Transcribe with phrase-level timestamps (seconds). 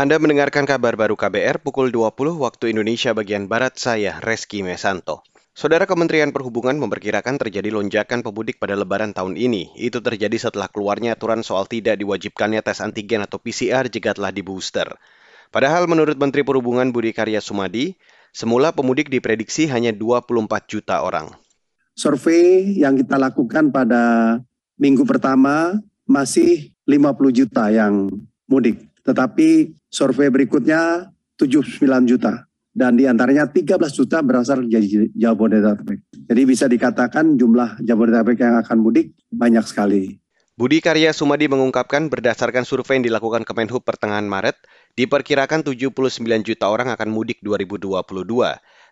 [0.00, 5.20] Anda mendengarkan kabar baru KBR pukul 20 waktu Indonesia bagian Barat, saya Reski Mesanto.
[5.52, 9.76] Saudara Kementerian Perhubungan memperkirakan terjadi lonjakan pemudik pada lebaran tahun ini.
[9.76, 14.40] Itu terjadi setelah keluarnya aturan soal tidak diwajibkannya tes antigen atau PCR jika telah di
[14.40, 14.88] booster.
[15.52, 17.92] Padahal menurut Menteri Perhubungan Budi Karya Sumadi,
[18.32, 21.28] semula pemudik diprediksi hanya 24 juta orang.
[21.92, 24.40] Survei yang kita lakukan pada
[24.80, 25.76] minggu pertama
[26.08, 28.08] masih 50 juta yang
[28.48, 28.89] mudik.
[29.02, 31.10] Tetapi survei berikutnya
[31.40, 32.44] 79 juta.
[32.70, 36.06] Dan di antaranya 13 juta berasal dari Jabodetabek.
[36.30, 40.20] Jadi bisa dikatakan jumlah Jabodetabek yang akan mudik banyak sekali.
[40.60, 44.60] Budi Karya Sumadi mengungkapkan berdasarkan survei yang dilakukan Kemenhub pertengahan Maret,
[44.92, 47.96] diperkirakan 79 juta orang akan mudik 2022.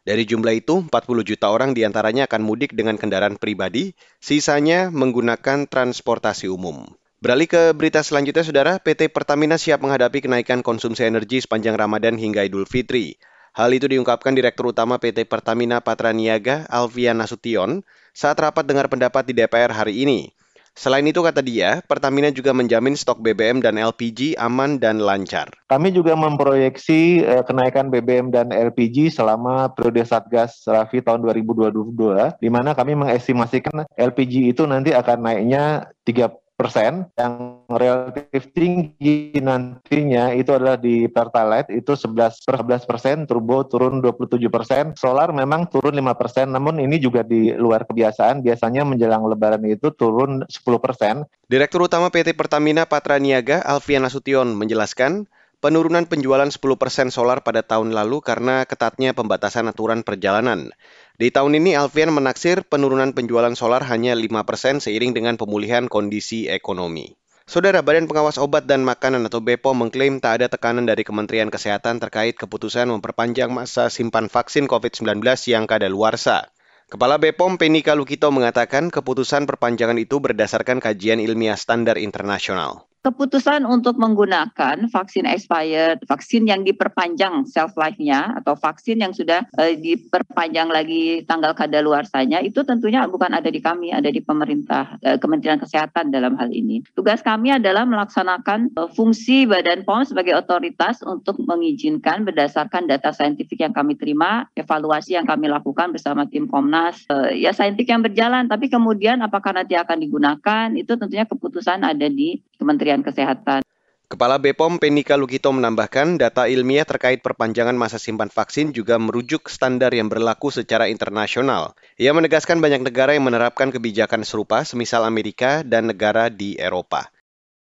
[0.08, 5.68] Dari jumlah itu, 40 juta orang di antaranya akan mudik dengan kendaraan pribadi, sisanya menggunakan
[5.68, 6.88] transportasi umum.
[7.18, 12.46] Beralih ke berita selanjutnya, Saudara, PT Pertamina siap menghadapi kenaikan konsumsi energi sepanjang Ramadan hingga
[12.46, 13.18] Idul Fitri.
[13.58, 17.82] Hal itu diungkapkan Direktur Utama PT Pertamina Patraniaga, Alfian Nasution,
[18.14, 20.30] saat rapat dengar pendapat di DPR hari ini.
[20.78, 25.50] Selain itu, kata dia, Pertamina juga menjamin stok BBM dan LPG aman dan lancar.
[25.66, 32.46] Kami juga memproyeksi eh, kenaikan BBM dan LPG selama periode Satgas Rafi tahun 2022, di
[32.46, 40.50] mana kami mengestimasikan LPG itu nanti akan naiknya 3 persen yang relatif tinggi nantinya itu
[40.50, 45.94] adalah di Pertalite itu 11 per 11 persen, turbo turun 27 persen, solar memang turun
[45.94, 51.22] 5 persen, namun ini juga di luar kebiasaan, biasanya menjelang lebaran itu turun 10 persen.
[51.46, 57.90] Direktur Utama PT Pertamina Patra Niaga, Alfian Nasution, menjelaskan, penurunan penjualan 10% solar pada tahun
[57.90, 60.70] lalu karena ketatnya pembatasan aturan perjalanan.
[61.18, 67.18] Di tahun ini Alfian menaksir penurunan penjualan solar hanya 5% seiring dengan pemulihan kondisi ekonomi.
[67.48, 71.98] Saudara Badan Pengawas Obat dan Makanan atau BPOM mengklaim tak ada tekanan dari Kementerian Kesehatan
[71.98, 76.52] terkait keputusan memperpanjang masa simpan vaksin COVID-19 yang kadaluarsa.
[76.92, 83.96] Kepala BPOM Penika Lukito mengatakan keputusan perpanjangan itu berdasarkan kajian ilmiah standar internasional keputusan untuk
[83.96, 91.24] menggunakan vaksin expired, vaksin yang diperpanjang shelf life-nya atau vaksin yang sudah uh, diperpanjang lagi
[91.24, 96.36] tanggal kadaluarsanya itu tentunya bukan ada di kami, ada di pemerintah uh, Kementerian Kesehatan dalam
[96.36, 96.84] hal ini.
[96.92, 103.64] Tugas kami adalah melaksanakan uh, fungsi Badan POM sebagai otoritas untuk mengizinkan berdasarkan data saintifik
[103.64, 108.44] yang kami terima, evaluasi yang kami lakukan bersama tim Komnas, uh, ya saintifik yang berjalan,
[108.52, 113.60] tapi kemudian apakah nanti akan digunakan itu tentunya keputusan ada di Kementerian Kementerian Kesehatan.
[114.08, 119.92] Kepala BPOM Penika Lugito menambahkan data ilmiah terkait perpanjangan masa simpan vaksin juga merujuk standar
[119.92, 121.76] yang berlaku secara internasional.
[122.00, 127.12] Ia menegaskan banyak negara yang menerapkan kebijakan serupa semisal Amerika dan negara di Eropa.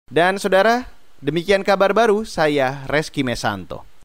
[0.06, 0.86] Dan saudara,
[1.26, 3.97] demikian kabar baru saya Reski Mesanto.